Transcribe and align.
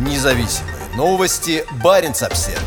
Независимые 0.00 0.76
новости. 0.96 1.62
Барин 1.84 2.12
обсерва 2.12 2.58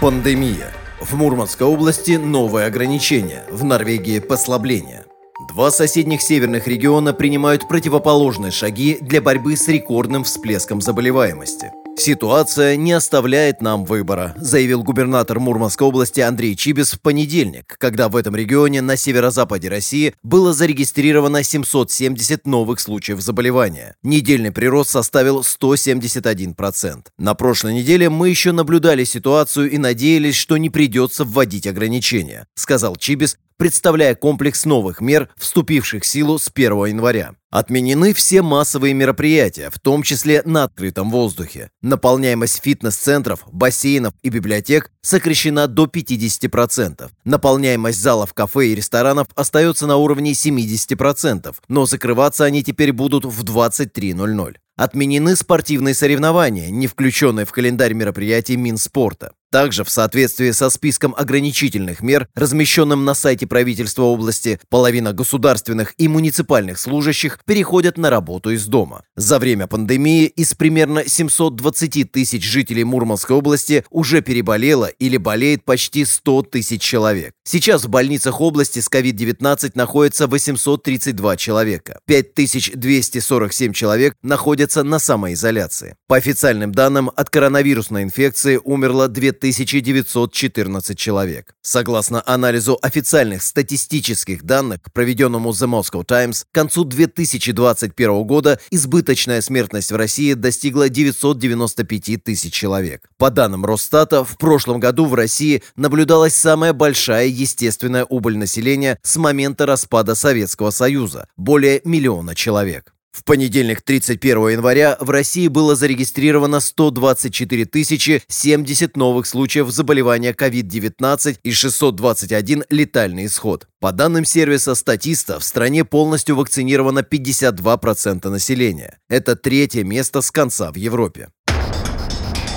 Пандемия. 0.00 0.70
В 1.00 1.16
Мурманской 1.16 1.66
области 1.66 2.12
новые 2.12 2.66
ограничения, 2.66 3.44
в 3.50 3.64
Норвегии 3.64 4.20
послабление. 4.20 5.06
Два 5.48 5.72
соседних 5.72 6.22
северных 6.22 6.68
региона 6.68 7.12
принимают 7.12 7.66
противоположные 7.66 8.52
шаги 8.52 8.98
для 9.00 9.20
борьбы 9.20 9.56
с 9.56 9.66
рекордным 9.66 10.22
всплеском 10.22 10.80
заболеваемости. 10.80 11.72
«Ситуация 12.00 12.76
не 12.76 12.92
оставляет 12.92 13.60
нам 13.60 13.84
выбора», 13.84 14.34
заявил 14.38 14.82
губернатор 14.82 15.38
Мурманской 15.38 15.86
области 15.86 16.20
Андрей 16.20 16.56
Чибис 16.56 16.94
в 16.94 17.00
понедельник, 17.02 17.76
когда 17.76 18.08
в 18.08 18.16
этом 18.16 18.34
регионе 18.34 18.80
на 18.80 18.96
северо-западе 18.96 19.68
России 19.68 20.14
было 20.22 20.54
зарегистрировано 20.54 21.42
770 21.42 22.46
новых 22.46 22.80
случаев 22.80 23.20
заболевания. 23.20 23.96
Недельный 24.02 24.50
прирост 24.50 24.92
составил 24.92 25.40
171%. 25.42 27.04
На 27.18 27.34
прошлой 27.34 27.74
неделе 27.74 28.08
мы 28.08 28.30
еще 28.30 28.52
наблюдали 28.52 29.04
ситуацию 29.04 29.70
и 29.70 29.76
надеялись, 29.76 30.36
что 30.36 30.56
не 30.56 30.70
придется 30.70 31.24
вводить 31.24 31.66
ограничения, 31.66 32.46
сказал 32.54 32.96
Чибис, 32.96 33.36
представляя 33.58 34.14
комплекс 34.14 34.64
новых 34.64 35.02
мер, 35.02 35.28
вступивших 35.36 36.04
в 36.04 36.06
силу 36.06 36.38
с 36.38 36.50
1 36.50 36.86
января. 36.86 37.34
Отменены 37.50 38.14
все 38.14 38.42
массовые 38.42 38.94
мероприятия, 38.94 39.70
в 39.70 39.80
том 39.80 40.04
числе 40.04 40.40
на 40.44 40.64
открытом 40.64 41.10
воздухе. 41.10 41.70
Наполняемость 41.82 42.62
фитнес-центров, 42.62 43.40
бассейнов 43.50 44.14
и 44.22 44.28
библиотек 44.28 44.92
сокращена 45.00 45.66
до 45.66 45.86
50%. 45.86 47.10
Наполняемость 47.24 48.00
залов 48.00 48.34
кафе 48.34 48.68
и 48.68 48.74
ресторанов 48.76 49.26
остается 49.34 49.88
на 49.88 49.96
уровне 49.96 50.30
70%, 50.30 51.56
но 51.66 51.86
закрываться 51.86 52.44
они 52.44 52.62
теперь 52.62 52.92
будут 52.92 53.24
в 53.24 53.42
23.00. 53.42 54.56
Отменены 54.80 55.36
спортивные 55.36 55.92
соревнования, 55.92 56.70
не 56.70 56.86
включенные 56.86 57.44
в 57.44 57.52
календарь 57.52 57.92
мероприятий 57.92 58.56
Минспорта. 58.56 59.34
Также 59.50 59.82
в 59.82 59.90
соответствии 59.90 60.52
со 60.52 60.70
списком 60.70 61.12
ограничительных 61.16 62.02
мер, 62.02 62.28
размещенным 62.36 63.04
на 63.04 63.14
сайте 63.14 63.48
правительства 63.48 64.04
области, 64.04 64.60
половина 64.68 65.12
государственных 65.12 65.92
и 65.98 66.06
муниципальных 66.06 66.78
служащих 66.78 67.40
переходят 67.44 67.98
на 67.98 68.10
работу 68.10 68.50
из 68.50 68.66
дома. 68.66 69.02
За 69.16 69.40
время 69.40 69.66
пандемии 69.66 70.26
из 70.26 70.54
примерно 70.54 71.06
720 71.06 72.12
тысяч 72.12 72.44
жителей 72.44 72.84
Мурманской 72.84 73.36
области 73.36 73.84
уже 73.90 74.22
переболело 74.22 74.86
или 74.86 75.16
болеет 75.16 75.64
почти 75.64 76.04
100 76.04 76.42
тысяч 76.42 76.80
человек. 76.80 77.34
Сейчас 77.42 77.84
в 77.84 77.88
больницах 77.88 78.40
области 78.40 78.78
с 78.78 78.88
COVID-19 78.88 79.72
находится 79.74 80.28
832 80.28 81.36
человека. 81.36 81.98
5247 82.06 83.72
человек 83.72 84.14
находятся 84.22 84.69
на 84.76 84.98
самоизоляции. 84.98 85.96
По 86.06 86.16
официальным 86.16 86.72
данным, 86.72 87.10
от 87.14 87.30
коронавирусной 87.30 88.02
инфекции 88.02 88.60
умерло 88.62 89.08
2000 89.08 89.80
1914 89.80 90.98
человек. 90.98 91.54
Согласно 91.62 92.22
анализу 92.26 92.78
официальных 92.80 93.42
статистических 93.42 94.44
данных, 94.44 94.80
проведенному 94.92 95.50
The 95.50 95.66
Moscow 95.66 96.04
Times, 96.04 96.44
к 96.50 96.54
концу 96.54 96.84
2021 96.84 98.24
года 98.24 98.60
избыточная 98.70 99.40
смертность 99.40 99.92
в 99.92 99.96
России 99.96 100.34
достигла 100.34 100.88
995 100.88 102.22
тысяч 102.22 102.52
человек. 102.52 103.08
По 103.18 103.30
данным 103.30 103.64
Росстата, 103.64 104.24
в 104.24 104.36
прошлом 104.38 104.80
году 104.80 105.06
в 105.06 105.14
России 105.14 105.62
наблюдалась 105.76 106.34
самая 106.34 106.72
большая 106.72 107.26
естественная 107.26 108.04
убыль 108.04 108.36
населения 108.36 108.98
с 109.02 109.16
момента 109.16 109.66
распада 109.66 110.14
Советского 110.14 110.70
Союза– 110.70 111.28
более 111.36 111.80
миллиона 111.84 112.34
человек. 112.34 112.92
В 113.12 113.24
понедельник, 113.24 113.82
31 113.82 114.48
января, 114.50 114.96
в 115.00 115.10
России 115.10 115.48
было 115.48 115.74
зарегистрировано 115.74 116.60
124 116.60 117.64
тысячи 117.66 118.22
70 118.28 118.96
новых 118.96 119.26
случаев 119.26 119.68
заболевания 119.70 120.32
COVID-19 120.32 121.38
и 121.42 121.52
621 121.52 122.64
летальный 122.70 123.26
исход. 123.26 123.66
По 123.80 123.92
данным 123.92 124.24
сервиса 124.24 124.74
«Статиста», 124.74 125.40
в 125.40 125.44
стране 125.44 125.84
полностью 125.84 126.36
вакцинировано 126.36 127.00
52% 127.00 128.28
населения. 128.28 128.98
Это 129.08 129.34
третье 129.34 129.82
место 129.82 130.20
с 130.20 130.30
конца 130.30 130.70
в 130.70 130.76
Европе. 130.76 131.28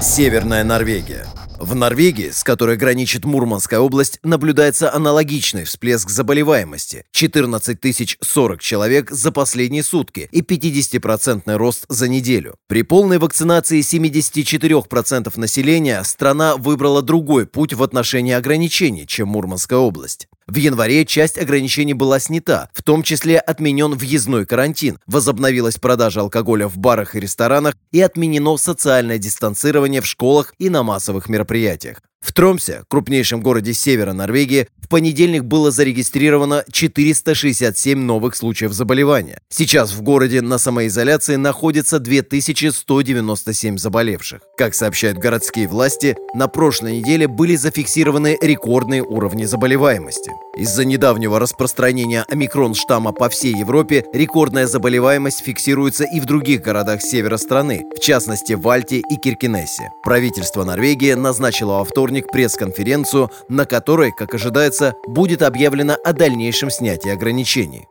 Северная 0.00 0.64
Норвегия. 0.64 1.26
В 1.60 1.74
Норвегии, 1.74 2.30
с 2.30 2.44
которой 2.44 2.76
граничит 2.76 3.24
Мурманская 3.24 3.80
область, 3.80 4.20
наблюдается 4.22 4.94
аналогичный 4.94 5.64
всплеск 5.64 6.08
заболеваемости– 6.08 7.04
14 7.10 7.78
040 8.20 8.60
человек 8.60 9.10
за 9.10 9.32
последние 9.32 9.82
сутки 9.82 10.28
и 10.30 10.40
50% 10.40 11.52
рост 11.56 11.84
за 11.88 12.06
неделю. 12.06 12.54
При 12.68 12.82
полной 12.82 13.18
вакцинации 13.18 13.80
74% 13.80 15.32
населения 15.36 16.04
страна 16.04 16.56
выбрала 16.56 17.02
другой 17.02 17.44
путь 17.44 17.72
в 17.72 17.82
отношении 17.82 18.34
ограничений, 18.34 19.04
чем 19.04 19.26
Мурманская 19.26 19.80
область. 19.80 20.28
В 20.48 20.56
январе 20.56 21.04
часть 21.04 21.36
ограничений 21.36 21.92
была 21.92 22.18
снята, 22.18 22.70
в 22.72 22.82
том 22.82 23.02
числе 23.02 23.38
отменен 23.38 23.92
въездной 23.92 24.46
карантин, 24.46 24.98
возобновилась 25.06 25.76
продажа 25.76 26.20
алкоголя 26.20 26.68
в 26.68 26.78
барах 26.78 27.14
и 27.14 27.20
ресторанах 27.20 27.74
и 27.92 28.00
отменено 28.00 28.56
социальное 28.56 29.18
дистанцирование 29.18 30.00
в 30.00 30.06
школах 30.06 30.54
и 30.58 30.70
на 30.70 30.82
массовых 30.82 31.28
мероприятиях. 31.28 32.00
В 32.28 32.32
Тромсе, 32.34 32.82
крупнейшем 32.88 33.40
городе 33.40 33.72
севера 33.72 34.12
Норвегии, 34.12 34.68
в 34.76 34.88
понедельник 34.90 35.44
было 35.44 35.70
зарегистрировано 35.70 36.62
467 36.70 37.98
новых 37.98 38.36
случаев 38.36 38.74
заболевания. 38.74 39.40
Сейчас 39.48 39.92
в 39.92 40.02
городе 40.02 40.42
на 40.42 40.58
самоизоляции 40.58 41.36
находится 41.36 41.98
2197 41.98 43.78
заболевших. 43.78 44.42
Как 44.58 44.74
сообщают 44.74 45.16
городские 45.16 45.68
власти, 45.68 46.16
на 46.34 46.48
прошлой 46.48 46.98
неделе 46.98 47.28
были 47.28 47.56
зафиксированы 47.56 48.36
рекордные 48.42 49.02
уровни 49.02 49.44
заболеваемости. 49.44 50.30
Из-за 50.58 50.84
недавнего 50.84 51.38
распространения 51.38 52.24
омикрон-штамма 52.28 53.12
по 53.12 53.28
всей 53.28 53.54
Европе 53.54 54.04
рекордная 54.12 54.66
заболеваемость 54.66 55.44
фиксируется 55.44 56.04
и 56.04 56.20
в 56.20 56.26
других 56.26 56.62
городах 56.62 57.00
севера 57.00 57.36
страны, 57.36 57.84
в 57.96 58.00
частности 58.00 58.54
в 58.54 58.68
Альте 58.68 58.98
и 58.98 59.16
Киркинессе. 59.16 59.90
Правительство 60.02 60.64
Норвегии 60.64 61.12
назначило 61.12 61.78
во 61.78 61.84
вторник 62.18 62.32
пресс-конференцию, 62.32 63.30
на 63.48 63.64
которой, 63.64 64.12
как 64.12 64.34
ожидается, 64.34 64.94
будет 65.06 65.42
объявлено 65.42 65.96
о 66.04 66.12
дальнейшем 66.12 66.70
снятии 66.70 67.10
ограничений. 67.10 67.86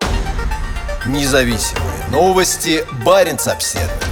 Независимые 1.05 2.09
новости. 2.11 2.83
Барин 3.05 3.37
обседный. 3.45 4.06